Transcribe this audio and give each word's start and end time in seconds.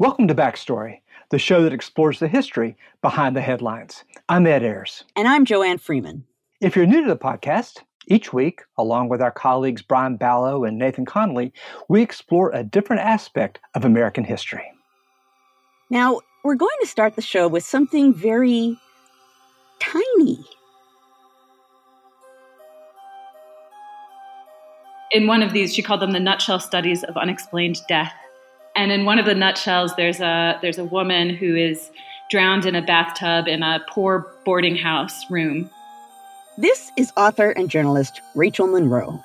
Welcome 0.00 0.28
to 0.28 0.34
Backstory, 0.34 1.02
the 1.28 1.38
show 1.38 1.62
that 1.62 1.74
explores 1.74 2.20
the 2.20 2.26
history 2.26 2.74
behind 3.02 3.36
the 3.36 3.42
headlines. 3.42 4.02
I'm 4.30 4.46
Ed 4.46 4.62
Ayers. 4.62 5.04
And 5.14 5.28
I'm 5.28 5.44
Joanne 5.44 5.76
Freeman. 5.76 6.24
If 6.58 6.74
you're 6.74 6.86
new 6.86 7.02
to 7.02 7.08
the 7.08 7.18
podcast, 7.18 7.82
each 8.08 8.32
week, 8.32 8.62
along 8.78 9.10
with 9.10 9.20
our 9.20 9.30
colleagues 9.30 9.82
Brian 9.82 10.16
Balogh 10.16 10.66
and 10.66 10.78
Nathan 10.78 11.04
Connolly, 11.04 11.52
we 11.90 12.00
explore 12.00 12.50
a 12.54 12.64
different 12.64 13.02
aspect 13.02 13.58
of 13.74 13.84
American 13.84 14.24
history. 14.24 14.72
Now, 15.90 16.20
we're 16.44 16.54
going 16.54 16.78
to 16.80 16.86
start 16.86 17.14
the 17.14 17.20
show 17.20 17.46
with 17.46 17.64
something 17.64 18.14
very 18.14 18.78
tiny. 19.80 20.42
In 25.12 25.26
one 25.26 25.42
of 25.42 25.52
these, 25.52 25.74
she 25.74 25.82
called 25.82 26.00
them 26.00 26.12
the 26.12 26.20
nutshell 26.20 26.58
studies 26.58 27.04
of 27.04 27.18
unexplained 27.18 27.82
death. 27.86 28.14
And 28.80 28.90
in 28.90 29.04
one 29.04 29.18
of 29.18 29.26
the 29.26 29.34
nutshells, 29.34 29.94
there's 29.96 30.20
a 30.20 30.58
there's 30.62 30.78
a 30.78 30.86
woman 30.86 31.28
who 31.28 31.54
is 31.54 31.90
drowned 32.30 32.64
in 32.64 32.74
a 32.74 32.80
bathtub 32.80 33.46
in 33.46 33.62
a 33.62 33.84
poor 33.90 34.26
boarding 34.46 34.74
house 34.74 35.30
room. 35.30 35.68
This 36.56 36.90
is 36.96 37.12
author 37.14 37.50
and 37.50 37.68
journalist 37.68 38.22
Rachel 38.34 38.66
Monroe. 38.66 39.22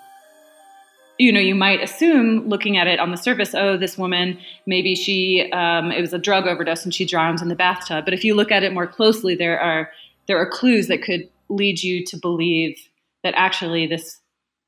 You 1.20 1.32
know, 1.32 1.40
you 1.40 1.55
might 1.55 1.82
assume, 1.82 2.49
looking 2.49 2.76
at 2.76 2.88
it 2.88 2.99
on 2.99 3.12
the 3.12 3.18
surface, 3.18 3.55
oh, 3.55 3.77
this 3.77 3.98
woman, 3.98 4.38
maybe 4.66 4.94
she, 4.94 5.49
um, 5.54 5.90
it 5.90 6.02
was 6.02 6.12
a 6.12 6.20
drug 6.20 6.48
overdose 6.48 6.84
and 6.84 6.94
she 6.94 7.05
drowned 7.05 7.41
in 7.41 7.48
the 7.48 7.55
bathtub. 7.55 8.04
But 8.04 8.13
if 8.13 8.26
you 8.26 8.35
look 8.35 8.52
at 8.52 8.62
it 8.62 8.74
more 8.74 8.88
closely, 8.88 9.35
there 9.35 9.58
are 9.58 9.90
there 10.27 10.38
are 10.38 10.49
clues 10.49 10.88
that 10.88 11.02
could 11.02 11.30
lead 11.48 11.82
you 11.82 12.04
to 12.08 12.18
believe 12.18 12.77
that 13.24 13.34
actually 13.38 13.88
this 13.88 14.20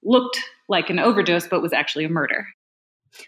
looked 0.01 0.39
like 0.69 0.89
an 0.89 0.97
overdose, 0.97 1.45
but 1.45 1.61
was 1.61 1.73
actually 1.73 2.05
a 2.05 2.09
murder. 2.09 2.47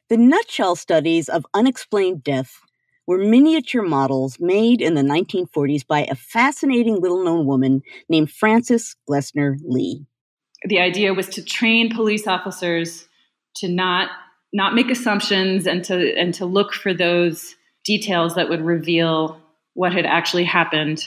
The 0.09 0.17
nutshell 0.17 0.75
studies 0.75 1.29
of 1.29 1.45
unexplained 1.53 2.23
death 2.23 2.59
were 3.07 3.17
miniature 3.17 3.81
models 3.81 4.37
made 4.39 4.81
in 4.81 4.93
the 4.93 5.01
1940s 5.01 5.85
by 5.87 6.01
a 6.05 6.15
fascinating 6.15 7.01
little 7.01 7.23
known 7.23 7.45
woman 7.47 7.81
named 8.07 8.31
Frances 8.31 8.95
Glessner 9.09 9.55
Lee. 9.63 10.05
The 10.65 10.79
idea 10.79 11.13
was 11.13 11.27
to 11.29 11.43
train 11.43 11.93
police 11.93 12.27
officers 12.27 13.07
to 13.55 13.67
not 13.67 14.09
not 14.53 14.75
make 14.75 14.89
assumptions 14.89 15.65
and 15.65 15.83
to 15.85 16.15
and 16.17 16.33
to 16.35 16.45
look 16.45 16.73
for 16.73 16.93
those 16.93 17.55
details 17.83 18.35
that 18.35 18.49
would 18.49 18.61
reveal 18.61 19.41
what 19.73 19.93
had 19.93 20.05
actually 20.05 20.43
happened. 20.43 21.03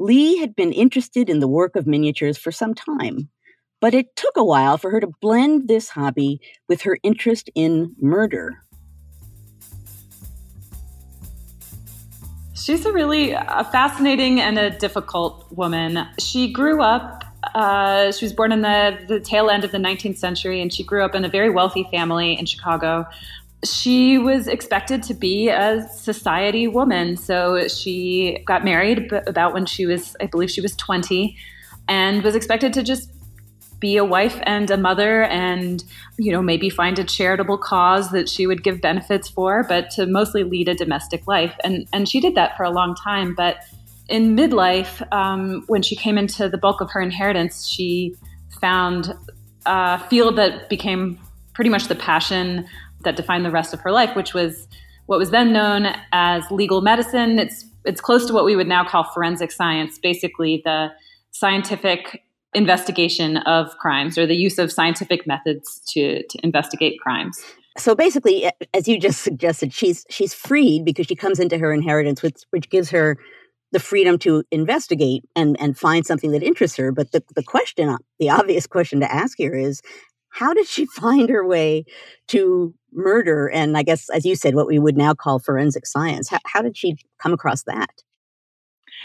Lee 0.00 0.38
had 0.38 0.56
been 0.56 0.72
interested 0.72 1.28
in 1.28 1.40
the 1.40 1.48
work 1.48 1.76
of 1.76 1.86
miniatures 1.86 2.38
for 2.38 2.52
some 2.52 2.74
time. 2.74 3.28
But 3.80 3.94
it 3.94 4.16
took 4.16 4.36
a 4.36 4.44
while 4.44 4.76
for 4.76 4.90
her 4.90 5.00
to 5.00 5.08
blend 5.20 5.68
this 5.68 5.90
hobby 5.90 6.40
with 6.68 6.82
her 6.82 6.98
interest 7.02 7.50
in 7.54 7.94
murder. 8.00 8.64
She's 12.54 12.84
a 12.84 12.92
really 12.92 13.30
a 13.30 13.66
fascinating 13.70 14.40
and 14.40 14.58
a 14.58 14.68
difficult 14.68 15.46
woman. 15.52 16.06
She 16.18 16.52
grew 16.52 16.82
up, 16.82 17.24
uh, 17.54 18.12
she 18.12 18.24
was 18.24 18.32
born 18.32 18.52
in 18.52 18.62
the, 18.62 18.98
the 19.06 19.20
tail 19.20 19.48
end 19.48 19.64
of 19.64 19.72
the 19.72 19.78
19th 19.78 20.18
century, 20.18 20.60
and 20.60 20.72
she 20.72 20.82
grew 20.82 21.04
up 21.04 21.14
in 21.14 21.24
a 21.24 21.28
very 21.28 21.50
wealthy 21.50 21.88
family 21.90 22.38
in 22.38 22.46
Chicago. 22.46 23.06
She 23.64 24.18
was 24.18 24.48
expected 24.48 25.02
to 25.04 25.14
be 25.14 25.48
a 25.48 25.88
society 25.88 26.68
woman. 26.68 27.16
So 27.16 27.68
she 27.68 28.42
got 28.46 28.64
married 28.64 29.12
about 29.26 29.54
when 29.54 29.64
she 29.64 29.86
was, 29.86 30.14
I 30.20 30.26
believe 30.26 30.50
she 30.50 30.60
was 30.60 30.76
20, 30.76 31.36
and 31.88 32.22
was 32.22 32.34
expected 32.34 32.74
to 32.74 32.82
just 32.82 33.10
be 33.80 33.96
a 33.96 34.04
wife 34.04 34.38
and 34.42 34.70
a 34.70 34.76
mother 34.76 35.24
and 35.24 35.84
you 36.18 36.32
know 36.32 36.42
maybe 36.42 36.68
find 36.68 36.98
a 36.98 37.04
charitable 37.04 37.58
cause 37.58 38.10
that 38.10 38.28
she 38.28 38.46
would 38.46 38.62
give 38.62 38.80
benefits 38.80 39.28
for 39.28 39.64
but 39.64 39.90
to 39.90 40.06
mostly 40.06 40.42
lead 40.42 40.68
a 40.68 40.74
domestic 40.74 41.26
life. 41.26 41.54
And 41.64 41.86
and 41.92 42.08
she 42.08 42.20
did 42.20 42.34
that 42.34 42.56
for 42.56 42.64
a 42.64 42.70
long 42.70 42.94
time 42.94 43.34
but 43.34 43.58
in 44.08 44.36
midlife 44.36 45.06
um, 45.12 45.64
when 45.66 45.82
she 45.82 45.94
came 45.94 46.16
into 46.18 46.48
the 46.48 46.58
bulk 46.58 46.80
of 46.80 46.90
her 46.90 47.00
inheritance 47.00 47.68
she 47.68 48.14
found 48.60 49.14
a 49.66 49.98
field 50.08 50.36
that 50.36 50.68
became 50.68 51.18
pretty 51.52 51.70
much 51.70 51.88
the 51.88 51.94
passion 51.94 52.66
that 53.04 53.16
defined 53.16 53.44
the 53.44 53.50
rest 53.50 53.74
of 53.74 53.80
her 53.80 53.92
life 53.92 54.16
which 54.16 54.34
was 54.34 54.66
what 55.08 55.18
was 55.18 55.30
then 55.30 55.54
known 55.54 55.86
as 56.12 56.48
legal 56.50 56.82
medicine. 56.82 57.38
It's 57.38 57.64
it's 57.84 58.00
close 58.00 58.26
to 58.26 58.34
what 58.34 58.44
we 58.44 58.54
would 58.54 58.68
now 58.68 58.84
call 58.84 59.04
forensic 59.04 59.50
science 59.50 59.98
basically 59.98 60.60
the 60.64 60.88
scientific 61.30 62.22
investigation 62.54 63.38
of 63.38 63.76
crimes 63.78 64.16
or 64.16 64.26
the 64.26 64.36
use 64.36 64.58
of 64.58 64.72
scientific 64.72 65.26
methods 65.26 65.82
to, 65.88 66.22
to 66.26 66.38
investigate 66.42 66.98
crimes. 67.00 67.38
So 67.76 67.94
basically, 67.94 68.50
as 68.74 68.88
you 68.88 68.98
just 68.98 69.22
suggested, 69.22 69.72
she's 69.72 70.04
she's 70.10 70.34
freed 70.34 70.84
because 70.84 71.06
she 71.06 71.14
comes 71.14 71.38
into 71.38 71.58
her 71.58 71.72
inheritance, 71.72 72.22
which 72.22 72.42
which 72.50 72.68
gives 72.70 72.90
her 72.90 73.18
the 73.70 73.78
freedom 73.78 74.18
to 74.18 74.42
investigate 74.50 75.24
and 75.36 75.56
and 75.60 75.78
find 75.78 76.04
something 76.04 76.32
that 76.32 76.42
interests 76.42 76.76
her. 76.76 76.90
But 76.90 77.12
the 77.12 77.22
the 77.36 77.42
question, 77.42 77.96
the 78.18 78.30
obvious 78.30 78.66
question 78.66 78.98
to 79.00 79.12
ask 79.12 79.38
here 79.38 79.54
is, 79.54 79.80
how 80.30 80.54
did 80.54 80.66
she 80.66 80.86
find 80.96 81.28
her 81.28 81.46
way 81.46 81.84
to 82.28 82.74
murder? 82.92 83.48
And 83.48 83.76
I 83.76 83.84
guess, 83.84 84.08
as 84.10 84.24
you 84.24 84.34
said, 84.34 84.56
what 84.56 84.66
we 84.66 84.80
would 84.80 84.96
now 84.96 85.14
call 85.14 85.38
forensic 85.38 85.86
science. 85.86 86.28
How, 86.30 86.38
how 86.46 86.62
did 86.62 86.76
she 86.76 86.96
come 87.22 87.32
across 87.32 87.62
that? 87.64 88.02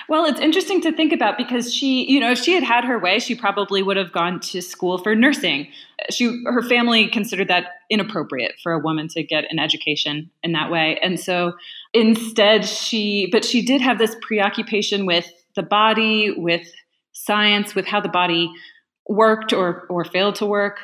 Well, 0.09 0.25
it's 0.25 0.39
interesting 0.39 0.81
to 0.81 0.91
think 0.91 1.13
about 1.13 1.37
because 1.37 1.73
she, 1.73 2.09
you 2.11 2.19
know, 2.19 2.31
if 2.31 2.39
she 2.39 2.53
had 2.53 2.63
had 2.63 2.83
her 2.83 2.99
way, 2.99 3.19
she 3.19 3.35
probably 3.35 3.81
would 3.81 3.97
have 3.97 4.11
gone 4.11 4.39
to 4.41 4.61
school 4.61 4.97
for 4.97 5.15
nursing. 5.15 5.69
She, 6.09 6.43
her 6.45 6.61
family 6.61 7.07
considered 7.07 7.47
that 7.47 7.67
inappropriate 7.89 8.55
for 8.61 8.73
a 8.73 8.79
woman 8.79 9.07
to 9.09 9.23
get 9.23 9.45
an 9.49 9.59
education 9.59 10.29
in 10.43 10.51
that 10.51 10.69
way, 10.69 10.99
and 11.01 11.19
so 11.19 11.53
instead, 11.93 12.65
she, 12.65 13.29
but 13.31 13.45
she 13.45 13.61
did 13.61 13.81
have 13.81 13.97
this 13.97 14.15
preoccupation 14.21 15.05
with 15.05 15.31
the 15.55 15.63
body, 15.63 16.31
with 16.35 16.67
science, 17.13 17.75
with 17.75 17.85
how 17.85 18.01
the 18.01 18.09
body 18.09 18.51
worked 19.07 19.53
or 19.53 19.85
or 19.89 20.03
failed 20.03 20.35
to 20.35 20.45
work. 20.45 20.79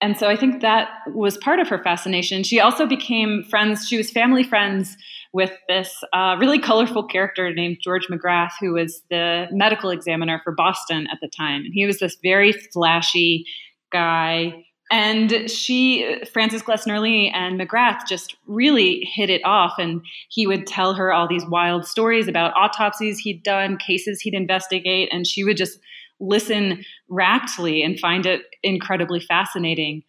And 0.00 0.18
so 0.18 0.28
I 0.28 0.36
think 0.36 0.62
that 0.62 0.88
was 1.14 1.36
part 1.38 1.60
of 1.60 1.68
her 1.68 1.78
fascination. 1.78 2.42
She 2.42 2.58
also 2.58 2.86
became 2.86 3.44
friends, 3.44 3.86
she 3.86 3.96
was 3.96 4.10
family 4.10 4.42
friends 4.42 4.96
with 5.32 5.52
this 5.68 6.04
uh, 6.12 6.36
really 6.38 6.58
colorful 6.58 7.04
character 7.04 7.52
named 7.54 7.78
George 7.82 8.06
Magrath, 8.08 8.52
who 8.60 8.74
was 8.74 9.02
the 9.10 9.46
medical 9.50 9.90
examiner 9.90 10.40
for 10.44 10.52
Boston 10.52 11.06
at 11.10 11.18
the 11.22 11.28
time. 11.28 11.62
And 11.64 11.72
he 11.72 11.86
was 11.86 11.98
this 11.98 12.16
very 12.22 12.52
flashy 12.52 13.46
guy. 13.90 14.64
And 14.90 15.50
she, 15.50 16.22
Frances 16.30 16.62
Glessner 16.62 17.00
Lee 17.00 17.32
and 17.34 17.58
Magrath 17.58 18.06
just 18.06 18.36
really 18.46 19.08
hit 19.10 19.30
it 19.30 19.40
off. 19.42 19.74
And 19.78 20.02
he 20.28 20.46
would 20.46 20.66
tell 20.66 20.92
her 20.92 21.14
all 21.14 21.26
these 21.26 21.46
wild 21.46 21.86
stories 21.86 22.28
about 22.28 22.52
autopsies 22.54 23.18
he'd 23.18 23.42
done, 23.42 23.78
cases 23.78 24.20
he'd 24.20 24.34
investigate. 24.34 25.08
And 25.10 25.26
she 25.26 25.44
would 25.44 25.56
just 25.56 25.78
listen 26.20 26.84
raptly 27.08 27.82
and 27.82 27.98
find 27.98 28.26
it 28.26 28.42
incredibly 28.62 29.18
fascinating. 29.18 30.02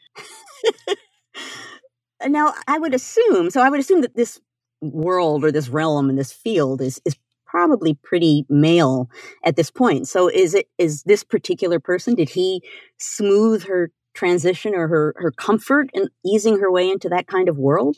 now, 2.27 2.53
I 2.67 2.77
would 2.77 2.93
assume, 2.93 3.49
so 3.51 3.61
I 3.61 3.69
would 3.69 3.79
assume 3.79 4.01
that 4.01 4.15
this 4.15 4.41
world 4.83 5.43
or 5.43 5.51
this 5.51 5.69
realm 5.69 6.09
and 6.09 6.17
this 6.17 6.31
field 6.31 6.81
is 6.81 7.01
is 7.05 7.15
probably 7.45 7.93
pretty 7.93 8.45
male 8.49 9.09
at 9.43 9.55
this 9.55 9.69
point. 9.69 10.07
So 10.07 10.27
is 10.27 10.53
it 10.55 10.67
is 10.77 11.03
this 11.03 11.23
particular 11.23 11.79
person 11.79 12.15
did 12.15 12.29
he 12.29 12.61
smooth 12.97 13.63
her 13.65 13.91
transition 14.13 14.73
or 14.75 14.87
her 14.87 15.13
her 15.17 15.31
comfort 15.31 15.89
in 15.93 16.09
easing 16.25 16.59
her 16.59 16.71
way 16.71 16.89
into 16.89 17.09
that 17.09 17.27
kind 17.27 17.47
of 17.47 17.57
world? 17.57 17.97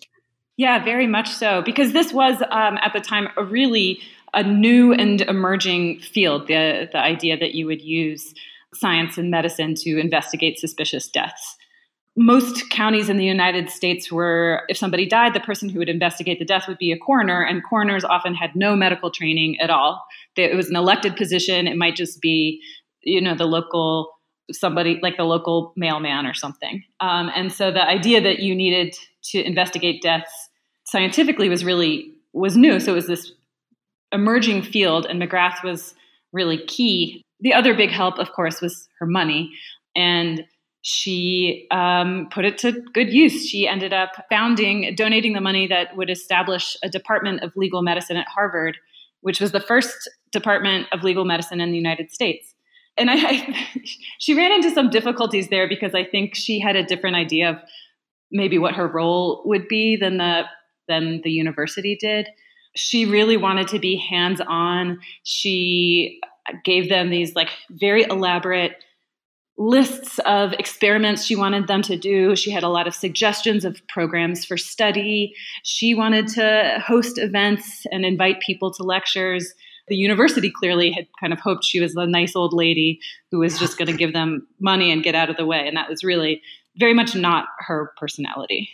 Yeah, 0.57 0.84
very 0.84 1.07
much 1.07 1.29
so. 1.29 1.62
Because 1.62 1.91
this 1.91 2.13
was 2.13 2.41
um, 2.50 2.78
at 2.81 2.94
the 2.94 3.01
time 3.01 3.28
a 3.35 3.44
really 3.44 4.00
a 4.34 4.44
new 4.44 4.94
and 4.94 5.22
emerging 5.22 6.00
field. 6.00 6.47
The 6.47 6.90
the 6.91 7.00
idea 7.00 7.38
that 7.38 7.56
you 7.56 7.66
would 7.66 7.81
use 7.81 8.34
science 8.74 9.18
and 9.18 9.31
medicine 9.31 9.74
to 9.74 9.97
investigate 9.97 10.59
suspicious 10.59 11.07
deaths 11.07 11.56
most 12.17 12.69
counties 12.69 13.09
in 13.09 13.17
the 13.17 13.25
United 13.25 13.69
States 13.69 14.11
were, 14.11 14.63
if 14.69 14.77
somebody 14.77 15.05
died, 15.05 15.33
the 15.33 15.41
person 15.41 15.67
who 15.67 15.79
would 15.79 15.89
investigate 15.89 16.39
the 16.39 16.45
death 16.45 16.67
would 16.67 16.77
be 16.77 16.91
a 16.91 16.97
coroner, 16.97 17.41
and 17.41 17.62
coroners 17.63 18.06
often 18.06 18.35
had 18.35 18.56
no 18.56 18.75
medical 18.75 19.12
training 19.12 19.59
at 19.59 19.69
all. 19.69 20.01
It 20.38 20.56
was 20.56 20.69
an 20.69 20.75
elected 20.75 21.17
position. 21.17 21.67
It 21.67 21.77
might 21.77 21.95
just 21.95 22.21
be, 22.21 22.62
you 23.01 23.21
know, 23.21 23.35
the 23.35 23.45
local 23.45 24.12
somebody 24.51 25.00
like 25.01 25.17
the 25.17 25.23
local 25.23 25.73
mailman 25.75 26.27
or 26.27 26.33
something. 26.33 26.83
Um, 27.00 27.31
and 27.35 27.51
so 27.51 27.71
the 27.71 27.83
idea 27.83 28.21
that 28.21 28.39
you 28.39 28.53
needed 28.53 28.95
to 29.31 29.44
investigate 29.44 30.03
deaths 30.03 30.31
scientifically 30.85 31.50
was 31.50 31.65
really 31.65 32.11
was 32.31 32.56
new. 32.56 32.79
So 32.79 32.91
it 32.91 32.95
was 32.95 33.07
this 33.07 33.31
emerging 34.11 34.61
field, 34.61 35.06
and 35.06 35.21
Magrath 35.21 35.63
was 35.63 35.95
really 36.31 36.63
key. 36.65 37.23
The 37.39 37.53
other 37.53 37.73
big 37.73 37.89
help, 37.89 38.19
of 38.19 38.31
course, 38.33 38.61
was 38.61 38.88
her 39.00 39.06
money 39.06 39.51
and 39.95 40.45
she 40.87 41.65
um, 41.71 42.27
put 42.31 42.45
it 42.45 42.59
to 42.59 42.79
good 42.93 43.11
use. 43.11 43.47
She 43.47 43.67
ended 43.67 43.91
up 43.91 44.11
founding, 44.29 44.93
donating 44.95 45.33
the 45.33 45.41
money 45.41 45.65
that 45.65 45.97
would 45.97 46.11
establish 46.11 46.77
a 46.83 46.89
department 46.89 47.41
of 47.41 47.51
legal 47.55 47.81
medicine 47.81 48.17
at 48.17 48.27
Harvard, 48.27 48.77
which 49.21 49.41
was 49.41 49.51
the 49.51 49.59
first 49.59 50.07
department 50.31 50.85
of 50.91 51.01
legal 51.01 51.25
medicine 51.25 51.59
in 51.59 51.71
the 51.71 51.77
United 51.77 52.11
States. 52.11 52.53
And 52.97 53.09
I, 53.09 53.15
I, 53.15 53.65
she 54.19 54.35
ran 54.35 54.51
into 54.51 54.69
some 54.69 54.91
difficulties 54.91 55.47
there 55.49 55.67
because 55.67 55.95
I 55.95 56.03
think 56.03 56.35
she 56.35 56.59
had 56.59 56.75
a 56.75 56.83
different 56.83 57.15
idea 57.15 57.49
of 57.49 57.55
maybe 58.31 58.59
what 58.59 58.75
her 58.75 58.87
role 58.87 59.41
would 59.45 59.67
be 59.67 59.95
than 59.95 60.17
the 60.17 60.43
than 60.87 61.21
the 61.23 61.31
university 61.31 61.97
did. 61.99 62.27
She 62.75 63.07
really 63.07 63.37
wanted 63.37 63.69
to 63.69 63.79
be 63.79 63.95
hands 63.95 64.39
on. 64.39 64.99
She 65.23 66.19
gave 66.63 66.89
them 66.89 67.09
these 67.09 67.33
like 67.33 67.49
very 67.71 68.03
elaborate 68.03 68.73
lists 69.57 70.19
of 70.25 70.54
experiments 70.54 71.24
she 71.24 71.36
wanted 71.36 71.68
them 71.68 71.81
to 71.84 71.98
do. 71.98 72.36
She 72.36 72.52
had 72.52 72.63
a 72.63 72.69
lot 72.69 72.88
of 72.88 72.96
suggestions 72.96 73.63
of 73.63 73.81
programs 73.88 74.44
for 74.44 74.57
study. 74.57 75.34
She 75.63 75.94
wanted 75.94 76.28
to 76.30 76.84
host 76.86 77.18
events 77.18 77.86
and 77.92 78.06
invite 78.06 78.42
people 78.42 78.72
to 78.74 78.84
lectures. 78.84 79.54
The 79.88 79.96
university 79.96 80.52
clearly 80.52 80.92
had 80.92 81.07
kind 81.19 81.31
of 81.31 81.40
hoped 81.40 81.63
she 81.63 81.80
was 81.80 81.96
a 81.96 82.06
nice 82.06 82.36
old 82.36 82.54
lady 82.54 83.00
who 83.31 83.40
was 83.40 83.57
just 83.57 83.78
going 83.78 83.88
to 83.88 83.98
give 83.98 84.13
them 84.13 84.46
money 84.60 84.92
and 84.92 85.04
get 85.04 85.16
out 85.16 85.30
of 85.30 85.38
the 85.38 85.46
way. 85.46 85.68
And 85.68 85.78
that 85.78 85.90
was 85.90 86.04
really 86.04 86.42
very 86.78 86.94
much 86.94 87.16
not 87.16 87.46
her 87.60 87.94
personality. 87.98 88.69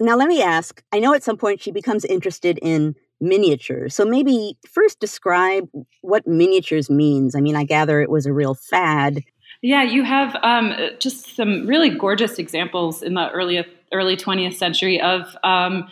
Now, 0.00 0.16
let 0.16 0.28
me 0.28 0.42
ask 0.42 0.82
I 0.92 1.00
know 1.00 1.12
at 1.12 1.24
some 1.24 1.36
point 1.36 1.60
she 1.60 1.72
becomes 1.72 2.04
interested 2.04 2.58
in 2.62 2.94
miniatures. 3.20 3.94
So 3.94 4.04
maybe 4.04 4.56
first 4.66 5.00
describe 5.00 5.68
what 6.02 6.26
miniatures 6.26 6.88
means. 6.88 7.34
I 7.34 7.40
mean, 7.40 7.56
I 7.56 7.64
gather 7.64 8.00
it 8.00 8.10
was 8.10 8.26
a 8.26 8.32
real 8.32 8.54
fad 8.54 9.24
yeah, 9.62 9.82
you 9.82 10.04
have 10.04 10.36
um, 10.42 10.74
just 11.00 11.34
some 11.34 11.66
really 11.66 11.90
gorgeous 11.90 12.38
examples 12.38 13.02
in 13.02 13.14
the 13.14 13.28
early 13.30 13.64
early 13.92 14.16
20th 14.16 14.54
century 14.54 15.00
of 15.00 15.36
um, 15.42 15.88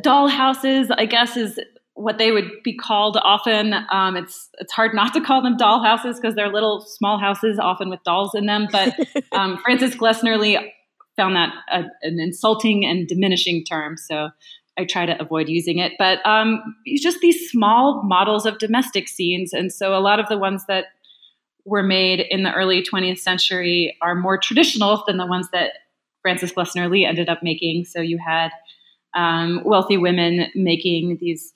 doll 0.00 0.28
houses. 0.28 0.90
I 0.90 1.06
guess 1.06 1.36
is 1.36 1.60
what 1.94 2.18
they 2.18 2.32
would 2.32 2.50
be 2.64 2.74
called 2.74 3.18
often. 3.22 3.74
Um, 3.90 4.16
it's 4.16 4.48
it's 4.58 4.72
hard 4.72 4.94
not 4.94 5.12
to 5.14 5.20
call 5.20 5.42
them 5.42 5.56
doll 5.56 5.82
houses 5.82 6.18
because 6.18 6.34
they're 6.34 6.52
little 6.52 6.80
small 6.80 7.18
houses, 7.18 7.58
often 7.58 7.88
with 7.88 8.02
dolls 8.04 8.34
in 8.34 8.46
them. 8.46 8.66
But 8.70 8.94
um, 9.32 9.58
Frances 9.58 9.94
Glessner 9.94 10.38
Lee 10.38 10.72
found 11.16 11.36
that 11.36 11.54
a, 11.70 11.84
an 12.02 12.18
insulting 12.18 12.84
and 12.84 13.06
diminishing 13.06 13.64
term, 13.64 13.96
so 13.96 14.30
I 14.76 14.86
try 14.86 15.06
to 15.06 15.20
avoid 15.20 15.48
using 15.48 15.78
it. 15.78 15.92
But 15.98 16.24
um, 16.26 16.62
just 16.96 17.20
these 17.20 17.50
small 17.50 18.02
models 18.02 18.44
of 18.44 18.58
domestic 18.58 19.06
scenes, 19.06 19.52
and 19.52 19.72
so 19.72 19.94
a 19.96 20.00
lot 20.00 20.18
of 20.18 20.28
the 20.28 20.38
ones 20.38 20.64
that 20.66 20.86
were 21.64 21.82
made 21.82 22.20
in 22.20 22.42
the 22.42 22.52
early 22.52 22.82
20th 22.82 23.18
century 23.18 23.96
are 24.02 24.14
more 24.14 24.38
traditional 24.38 25.02
than 25.06 25.16
the 25.16 25.26
ones 25.26 25.48
that 25.52 25.72
Frances 26.22 26.52
Glessner 26.52 26.90
Lee 26.90 27.04
ended 27.04 27.28
up 27.28 27.42
making. 27.42 27.84
So 27.84 28.00
you 28.00 28.18
had 28.18 28.50
um, 29.14 29.62
wealthy 29.64 29.96
women 29.96 30.46
making 30.54 31.18
these 31.20 31.52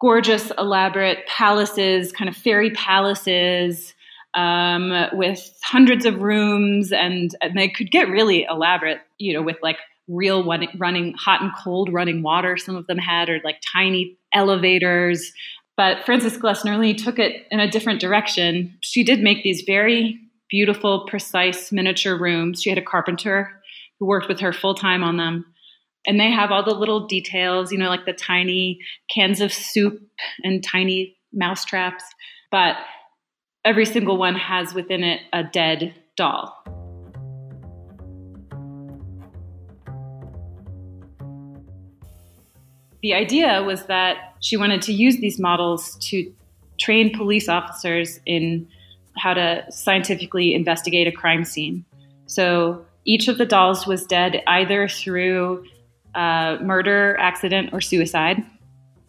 gorgeous, 0.00 0.50
elaborate 0.58 1.26
palaces, 1.26 2.12
kind 2.12 2.28
of 2.28 2.36
fairy 2.36 2.70
palaces. 2.70 3.94
Um, 4.34 4.94
with 5.12 5.54
hundreds 5.62 6.06
of 6.06 6.22
rooms, 6.22 6.90
and, 6.90 7.34
and 7.42 7.54
they 7.54 7.68
could 7.68 7.90
get 7.90 8.08
really 8.08 8.46
elaborate, 8.48 9.00
you 9.18 9.34
know, 9.34 9.42
with 9.42 9.58
like 9.62 9.76
real 10.08 10.42
running 10.78 11.14
hot 11.18 11.42
and 11.42 11.50
cold 11.62 11.92
running 11.92 12.22
water. 12.22 12.56
Some 12.56 12.74
of 12.74 12.86
them 12.86 12.96
had, 12.96 13.28
or 13.28 13.40
like 13.44 13.56
tiny 13.72 14.16
elevators. 14.32 15.32
But 15.76 16.04
Frances 16.04 16.36
Glessner 16.36 16.78
Lee 16.78 16.94
took 16.94 17.18
it 17.18 17.46
in 17.50 17.60
a 17.60 17.70
different 17.70 18.00
direction. 18.00 18.76
She 18.82 19.04
did 19.04 19.20
make 19.20 19.42
these 19.42 19.62
very 19.66 20.20
beautiful, 20.50 21.06
precise 21.06 21.72
miniature 21.72 22.16
rooms. 22.16 22.62
She 22.62 22.68
had 22.68 22.78
a 22.78 22.82
carpenter 22.82 23.50
who 23.98 24.06
worked 24.06 24.28
with 24.28 24.40
her 24.40 24.52
full 24.52 24.74
time 24.74 25.02
on 25.02 25.16
them. 25.16 25.46
And 26.06 26.18
they 26.18 26.30
have 26.30 26.50
all 26.50 26.64
the 26.64 26.74
little 26.74 27.06
details, 27.06 27.72
you 27.72 27.78
know, 27.78 27.88
like 27.88 28.04
the 28.04 28.12
tiny 28.12 28.80
cans 29.14 29.40
of 29.40 29.52
soup 29.52 30.00
and 30.42 30.62
tiny 30.62 31.16
mouse 31.32 31.64
traps. 31.64 32.04
But 32.50 32.76
every 33.64 33.86
single 33.86 34.18
one 34.18 34.34
has 34.34 34.74
within 34.74 35.04
it 35.04 35.20
a 35.32 35.44
dead 35.44 35.94
doll. 36.16 36.71
The 43.02 43.14
idea 43.14 43.62
was 43.62 43.86
that 43.86 44.34
she 44.40 44.56
wanted 44.56 44.80
to 44.82 44.92
use 44.92 45.18
these 45.18 45.38
models 45.38 45.96
to 46.08 46.32
train 46.78 47.14
police 47.14 47.48
officers 47.48 48.20
in 48.26 48.66
how 49.16 49.34
to 49.34 49.64
scientifically 49.70 50.54
investigate 50.54 51.06
a 51.06 51.12
crime 51.12 51.44
scene. 51.44 51.84
So 52.26 52.84
each 53.04 53.28
of 53.28 53.38
the 53.38 53.44
dolls 53.44 53.86
was 53.86 54.06
dead 54.06 54.42
either 54.46 54.88
through 54.88 55.64
uh, 56.14 56.58
murder, 56.62 57.16
accident, 57.18 57.70
or 57.72 57.80
suicide, 57.80 58.44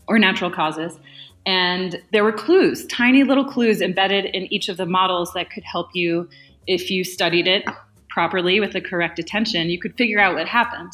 or 0.07 0.19
natural 0.19 0.49
causes. 0.49 0.99
And 1.45 2.01
there 2.11 2.23
were 2.23 2.31
clues, 2.31 2.85
tiny 2.87 3.23
little 3.23 3.45
clues 3.45 3.81
embedded 3.81 4.25
in 4.25 4.51
each 4.51 4.69
of 4.69 4.77
the 4.77 4.85
models 4.85 5.33
that 5.33 5.51
could 5.51 5.63
help 5.63 5.89
you 5.93 6.27
if 6.67 6.89
you 6.89 7.03
studied 7.03 7.47
it 7.47 7.65
properly 8.09 8.59
with 8.59 8.73
the 8.73 8.81
correct 8.81 9.19
attention. 9.19 9.69
You 9.69 9.79
could 9.79 9.95
figure 9.95 10.19
out 10.19 10.35
what 10.35 10.47
happened. 10.47 10.93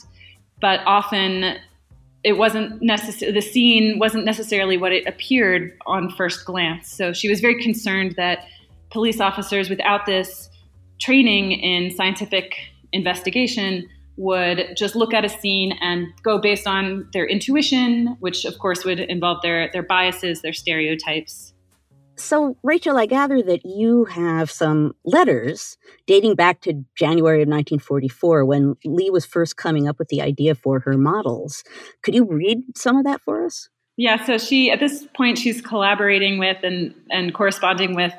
But 0.59 0.81
often 0.85 1.57
it 2.23 2.33
wasn't 2.33 2.81
necessary 2.81 3.31
the 3.31 3.41
scene 3.41 3.97
wasn't 3.99 4.25
necessarily 4.25 4.77
what 4.77 4.91
it 4.91 5.07
appeared 5.07 5.77
on 5.85 6.09
first 6.09 6.45
glance. 6.45 6.91
So 6.91 7.13
she 7.13 7.29
was 7.29 7.39
very 7.39 7.61
concerned 7.61 8.15
that 8.17 8.45
police 8.89 9.19
officers 9.19 9.69
without 9.69 10.05
this 10.05 10.49
training 10.99 11.53
in 11.53 11.91
scientific 11.95 12.55
investigation 12.91 13.87
would 14.17 14.75
just 14.75 14.95
look 14.95 15.13
at 15.13 15.23
a 15.23 15.29
scene 15.29 15.71
and 15.79 16.07
go 16.23 16.37
based 16.37 16.67
on 16.67 17.07
their 17.13 17.25
intuition 17.25 18.17
which 18.19 18.43
of 18.43 18.57
course 18.59 18.83
would 18.83 18.99
involve 18.99 19.41
their 19.41 19.69
their 19.71 19.83
biases 19.83 20.41
their 20.41 20.51
stereotypes 20.51 21.53
so, 22.19 22.57
Rachel, 22.63 22.97
I 22.97 23.05
gather 23.05 23.41
that 23.43 23.65
you 23.65 24.05
have 24.05 24.51
some 24.51 24.95
letters 25.03 25.77
dating 26.05 26.35
back 26.35 26.61
to 26.61 26.83
January 26.95 27.41
of 27.41 27.47
1944 27.47 28.45
when 28.45 28.75
Lee 28.85 29.09
was 29.09 29.25
first 29.25 29.57
coming 29.57 29.87
up 29.87 29.97
with 29.97 30.09
the 30.09 30.21
idea 30.21 30.55
for 30.55 30.79
her 30.81 30.97
models. 30.97 31.63
Could 32.03 32.15
you 32.15 32.25
read 32.25 32.77
some 32.77 32.97
of 32.97 33.05
that 33.05 33.21
for 33.21 33.45
us? 33.45 33.69
Yeah, 33.97 34.23
so 34.25 34.37
she, 34.37 34.71
at 34.71 34.79
this 34.79 35.05
point, 35.15 35.37
she's 35.37 35.61
collaborating 35.61 36.39
with 36.39 36.57
and, 36.63 36.93
and 37.09 37.33
corresponding 37.33 37.95
with 37.95 38.13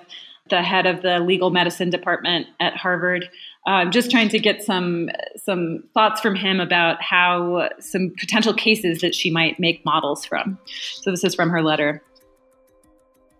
the 0.50 0.62
head 0.62 0.84
of 0.84 1.02
the 1.02 1.20
legal 1.20 1.50
medicine 1.50 1.90
department 1.90 2.46
at 2.60 2.76
Harvard. 2.76 3.28
Um, 3.66 3.90
just 3.90 4.10
trying 4.10 4.28
to 4.30 4.38
get 4.38 4.62
some 4.62 5.10
some 5.36 5.84
thoughts 5.94 6.20
from 6.20 6.34
him 6.34 6.60
about 6.60 7.00
how 7.02 7.68
some 7.78 8.12
potential 8.18 8.52
cases 8.52 9.00
that 9.00 9.14
she 9.14 9.30
might 9.30 9.60
make 9.60 9.84
models 9.84 10.24
from. 10.24 10.58
So 10.94 11.10
this 11.10 11.24
is 11.24 11.34
from 11.34 11.50
her 11.50 11.62
letter. 11.62 12.02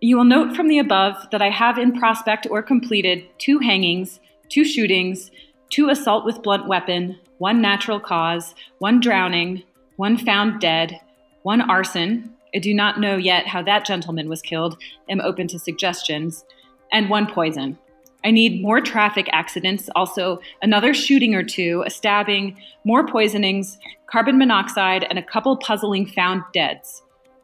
You 0.03 0.17
will 0.17 0.25
note 0.25 0.57
from 0.57 0.69
the 0.69 0.79
above 0.79 1.29
that 1.31 1.43
I 1.43 1.51
have 1.51 1.77
in 1.77 1.93
prospect 1.93 2.47
or 2.51 2.63
completed 2.63 3.27
two 3.39 3.59
hangings, 3.59 4.19
two 4.49 4.65
shootings, 4.65 5.31
two 5.69 5.91
assault 5.91 6.25
with 6.25 6.43
blunt 6.43 6.67
weapon, 6.67 7.19
one 7.37 7.61
natural 7.61 8.01
cause, 8.01 8.55
one 8.79 9.01
drowning, 9.01 9.63
one 9.97 10.17
found 10.17 10.59
dead, 10.59 10.99
one 11.43 11.61
arson. 11.61 12.33
I 12.55 12.61
do 12.61 12.73
not 12.73 12.99
know 12.99 13.19
yet 13.19 13.47
how 13.47 13.63
that 13.65 13.85
gentleman 13.85 14.31
was 14.31 14.41
killed, 14.41 14.79
am 15.11 15.21
open 15.21 15.49
to 15.49 15.59
suggestions, 15.59 16.47
and 16.91 17.11
one 17.11 17.27
poison. 17.27 17.79
I 18.25 18.31
need 18.31 18.63
more 18.63 18.81
traffic 18.81 19.29
accidents, 19.33 19.91
also 19.95 20.41
another 20.63 20.95
shooting 20.95 21.35
or 21.35 21.43
two, 21.43 21.85
a 21.87 21.91
stabbing, 21.91 22.57
more 22.85 23.07
poisonings, 23.07 23.79
carbon 24.07 24.39
monoxide, 24.39 25.05
and 25.11 25.19
a 25.19 25.23
couple 25.23 25.59
puzzling 25.59 26.07
found 26.07 26.43
deads. 26.55 27.03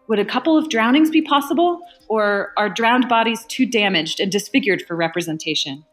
Would 0.09 0.19
a 0.19 0.25
couple 0.25 0.57
of 0.57 0.69
drownings 0.69 1.11
be 1.11 1.23
possible, 1.23 1.81
or 2.09 2.53
are 2.57 2.69
drowned 2.69 3.09
bodies 3.09 3.45
too 3.47 3.67
damaged 3.67 4.21
and 4.21 4.31
disfigured 4.31 4.83
for 4.83 4.95
representation? 4.95 5.85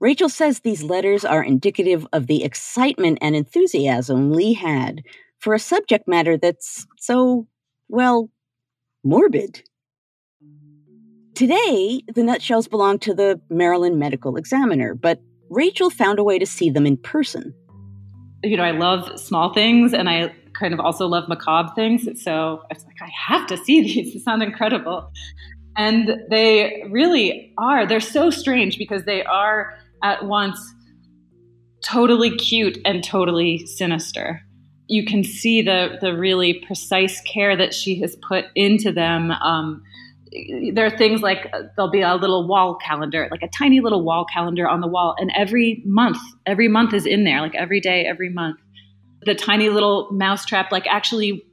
Rachel 0.00 0.28
says 0.28 0.60
these 0.60 0.82
letters 0.82 1.24
are 1.24 1.42
indicative 1.42 2.06
of 2.12 2.26
the 2.26 2.44
excitement 2.44 3.18
and 3.20 3.34
enthusiasm 3.34 4.32
Lee 4.32 4.52
had 4.52 5.02
for 5.38 5.54
a 5.54 5.58
subject 5.58 6.06
matter 6.06 6.36
that's 6.36 6.86
so, 6.98 7.46
well, 7.88 8.30
morbid. 9.02 9.62
Today, 11.34 12.02
the 12.14 12.22
nutshells 12.22 12.68
belong 12.68 12.98
to 13.00 13.14
the 13.14 13.40
Maryland 13.50 13.98
Medical 13.98 14.36
Examiner, 14.36 14.94
but 14.94 15.20
Rachel 15.50 15.90
found 15.90 16.18
a 16.18 16.24
way 16.24 16.38
to 16.38 16.46
see 16.46 16.70
them 16.70 16.86
in 16.86 16.96
person. 16.96 17.54
You 18.42 18.56
know, 18.56 18.64
I 18.64 18.70
love 18.72 19.18
small 19.18 19.52
things 19.52 19.92
and 19.92 20.08
I 20.08 20.34
kind 20.58 20.74
of 20.74 20.80
also 20.80 21.06
love 21.06 21.28
macabre 21.28 21.72
things. 21.74 22.08
So 22.22 22.62
I 22.70 22.74
was 22.74 22.84
like, 22.84 23.00
I 23.00 23.10
have 23.28 23.46
to 23.48 23.56
see 23.56 23.82
these. 23.94 24.12
They 24.12 24.20
sound 24.20 24.42
incredible. 24.42 25.10
And 25.76 26.22
they 26.30 26.84
really 26.90 27.52
are. 27.58 27.86
They're 27.86 28.00
so 28.00 28.30
strange 28.30 28.78
because 28.78 29.04
they 29.04 29.22
are 29.24 29.74
at 30.02 30.24
once 30.24 30.58
totally 31.84 32.34
cute 32.36 32.78
and 32.84 33.04
totally 33.04 33.66
sinister. 33.66 34.40
You 34.88 35.04
can 35.04 35.24
see 35.24 35.62
the 35.62 35.98
the 36.00 36.16
really 36.16 36.64
precise 36.66 37.20
care 37.22 37.56
that 37.56 37.74
she 37.74 38.00
has 38.00 38.16
put 38.26 38.46
into 38.54 38.92
them. 38.92 39.32
Um, 39.32 39.82
there 40.72 40.86
are 40.86 40.96
things 40.96 41.22
like 41.22 41.52
there'll 41.76 41.90
be 41.90 42.02
a 42.02 42.14
little 42.14 42.46
wall 42.46 42.76
calendar, 42.76 43.28
like 43.30 43.42
a 43.42 43.48
tiny 43.48 43.80
little 43.80 44.04
wall 44.04 44.24
calendar 44.32 44.68
on 44.68 44.80
the 44.80 44.86
wall, 44.86 45.14
and 45.18 45.32
every 45.36 45.82
month, 45.84 46.18
every 46.46 46.68
month 46.68 46.94
is 46.94 47.04
in 47.04 47.24
there, 47.24 47.40
like 47.40 47.54
every 47.56 47.80
day, 47.80 48.04
every 48.06 48.28
month 48.28 48.58
the 49.26 49.34
tiny 49.34 49.68
little 49.68 50.08
mousetrap 50.12 50.72
like 50.72 50.86
actually 50.86 51.44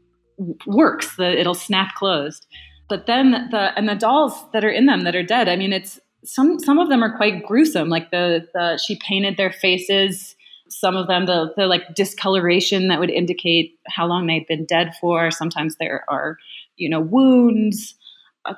works. 0.66 1.16
The, 1.18 1.38
it'll 1.40 1.54
snap 1.54 1.96
closed. 1.96 2.46
But 2.88 3.06
then 3.06 3.32
the 3.52 3.72
and 3.76 3.90
the 3.90 3.96
dolls 3.96 4.34
that 4.54 4.64
are 4.64 4.70
in 4.70 4.86
them 4.86 5.02
that 5.02 5.16
are 5.16 5.24
dead. 5.24 5.50
I 5.50 5.56
mean, 5.56 5.74
it's 5.74 6.00
some 6.24 6.60
some 6.60 6.80
of 6.80 6.90
them 6.90 7.04
are 7.04 7.16
quite 7.16 7.46
gruesome. 7.46 7.90
Like 7.90 8.12
the 8.12 8.48
the 8.54 8.78
she 8.78 8.98
painted 8.98 9.38
their 9.38 9.52
faces 9.52 10.36
some 10.74 10.96
of 10.96 11.08
them, 11.08 11.26
the, 11.26 11.54
the 11.56 11.68
like 11.68 11.96
discoloration 11.96 12.88
that 12.88 13.00
would 13.00 13.10
indicate 13.10 13.78
how 13.88 14.06
long 14.06 14.28
they'd 14.28 14.48
been 14.48 14.66
dead 14.66 14.94
for. 15.00 15.32
Sometimes 15.32 15.76
there 15.76 16.04
are, 16.10 16.38
you 16.78 16.90
know, 16.90 17.00
wounds. 17.00 17.96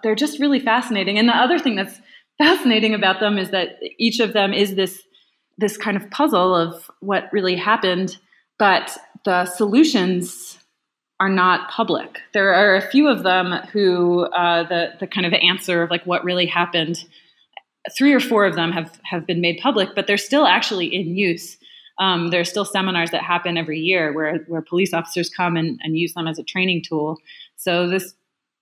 They're 0.01 0.15
just 0.15 0.39
really 0.39 0.59
fascinating. 0.59 1.17
And 1.17 1.27
the 1.27 1.35
other 1.35 1.59
thing 1.59 1.75
that's 1.75 1.99
fascinating 2.37 2.93
about 2.93 3.19
them 3.19 3.37
is 3.37 3.51
that 3.51 3.77
each 3.97 4.19
of 4.19 4.33
them 4.33 4.53
is 4.53 4.75
this 4.75 5.01
this 5.57 5.77
kind 5.77 5.95
of 5.95 6.09
puzzle 6.11 6.53
of 6.53 6.91
what 6.99 7.29
really 7.31 7.55
happened, 7.55 8.17
but 8.59 8.97
the 9.25 9.45
solutions 9.45 10.57
are 11.19 11.29
not 11.29 11.69
public. 11.69 12.19
There 12.33 12.53
are 12.53 12.75
a 12.75 12.81
few 12.81 13.07
of 13.07 13.23
them 13.23 13.53
who 13.71 14.23
uh, 14.25 14.63
the 14.67 14.93
the 14.99 15.07
kind 15.07 15.25
of 15.25 15.33
answer 15.33 15.83
of 15.83 15.89
like 15.89 16.05
what 16.05 16.23
really 16.23 16.45
happened. 16.45 17.03
Three 17.97 18.13
or 18.13 18.19
four 18.19 18.45
of 18.45 18.55
them 18.55 18.71
have 18.71 18.99
have 19.03 19.25
been 19.25 19.41
made 19.41 19.59
public, 19.61 19.89
but 19.95 20.07
they're 20.07 20.17
still 20.17 20.45
actually 20.45 20.87
in 20.87 21.15
use. 21.15 21.57
Um, 21.97 22.29
there 22.29 22.41
are 22.41 22.45
still 22.45 22.65
seminars 22.65 23.11
that 23.11 23.23
happen 23.23 23.57
every 23.57 23.79
year 23.79 24.11
where 24.13 24.39
where 24.47 24.61
police 24.61 24.93
officers 24.93 25.29
come 25.29 25.55
and, 25.55 25.79
and 25.83 25.97
use 25.97 26.13
them 26.13 26.27
as 26.27 26.37
a 26.37 26.43
training 26.43 26.83
tool. 26.87 27.17
So 27.55 27.87
this 27.87 28.13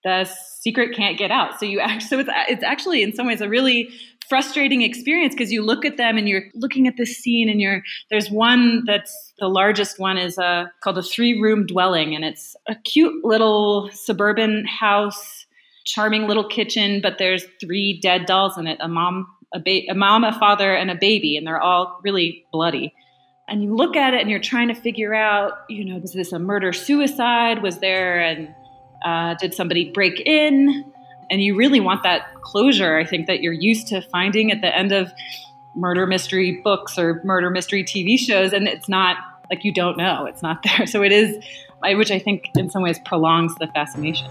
the 0.04 0.26
secret 0.60 0.96
can't 0.96 1.18
get 1.18 1.32
out. 1.32 1.60
So 1.60 1.66
you 1.66 1.80
actually 1.80 2.08
so 2.08 2.20
it's 2.20 2.30
it's 2.50 2.64
actually 2.64 3.04
in 3.04 3.14
some 3.14 3.28
ways 3.28 3.42
a 3.42 3.50
really 3.50 3.90
frustrating 4.30 4.82
experience 4.82 5.34
because 5.34 5.52
you 5.52 5.62
look 5.62 5.86
at 5.86 5.98
them 5.98 6.18
and 6.18 6.28
you're 6.28 6.44
looking 6.56 6.88
at 6.88 6.96
this 6.98 7.18
scene 7.18 7.50
and 7.50 7.60
you're 7.60 7.84
there's 8.10 8.30
one 8.30 8.84
that's 8.86 9.34
the 9.40 9.48
largest 9.48 10.00
one 10.00 10.18
is 10.18 10.38
a 10.38 10.72
called 10.82 10.98
a 10.98 11.04
three 11.04 11.40
room 11.42 11.66
dwelling 11.66 12.16
and 12.16 12.24
it's 12.24 12.56
a 12.68 12.76
cute 12.76 13.24
little 13.24 13.90
suburban 13.94 14.66
house 14.66 15.46
charming 15.86 16.28
little 16.28 16.48
kitchen 16.48 17.02
but 17.02 17.18
there's 17.18 17.46
three 17.60 18.00
dead 18.02 18.26
dolls 18.26 18.58
in 18.58 18.66
it 18.66 18.78
a 18.80 18.88
mom 18.88 19.28
a, 19.54 19.60
ba- 19.60 19.90
a 19.90 19.94
mom 19.94 20.24
a 20.24 20.32
father 20.40 20.74
and 20.74 20.90
a 20.90 20.96
baby 20.96 21.36
and 21.36 21.46
they're 21.46 21.62
all 21.62 22.00
really 22.04 22.46
bloody 22.54 22.94
and 23.50 23.62
you 23.62 23.76
look 23.76 23.98
at 23.98 24.14
it 24.14 24.22
and 24.22 24.30
you're 24.30 24.40
trying 24.40 24.70
to 24.70 24.74
figure 24.74 25.14
out 25.14 25.52
you 25.70 25.84
know 25.84 26.00
was 26.00 26.14
this 26.14 26.32
a 26.32 26.40
murder 26.40 26.72
suicide 26.72 27.62
was 27.62 27.80
there 27.80 28.20
and 28.20 28.48
uh, 29.04 29.36
did 29.36 29.54
somebody 29.54 29.92
break 29.92 30.20
in 30.26 30.86
and 31.30 31.42
you 31.42 31.56
really 31.56 31.80
want 31.80 32.04
that 32.04 32.34
closure, 32.42 32.98
I 32.98 33.06
think, 33.06 33.28
that 33.28 33.42
you're 33.42 33.54
used 33.54 33.88
to 33.88 34.02
finding 34.02 34.52
at 34.52 34.62
the 34.62 34.76
end 34.76 34.92
of 34.92 35.12
murder 35.76 36.06
mystery 36.06 36.62
books 36.64 36.98
or 36.98 37.22
murder 37.24 37.50
mystery 37.50 37.84
TV 37.84 38.20
shows. 38.20 38.54
And 38.54 38.68
it's 38.68 38.88
not 38.88 39.18
like 39.50 39.64
you 39.64 39.74
don't 39.74 39.98
know, 39.98 40.26
it's 40.26 40.42
not 40.42 40.64
there. 40.78 40.86
So 40.86 41.04
it 41.04 41.12
is, 41.12 41.44
which 41.82 42.12
I 42.12 42.20
think 42.20 42.52
in 42.58 42.70
some 42.70 42.84
ways 42.84 43.00
prolongs 43.00 43.56
the 43.56 43.68
fascination. 43.68 44.30